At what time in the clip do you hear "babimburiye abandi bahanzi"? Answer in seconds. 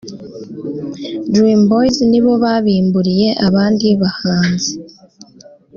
2.43-4.71